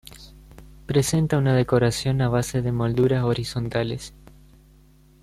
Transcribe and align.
Presenta 0.87 1.37
una 1.37 1.53
decoración 1.53 2.23
a 2.23 2.27
base 2.27 2.63
de 2.63 2.71
molduras 2.71 3.23
horizontales. 3.23 4.15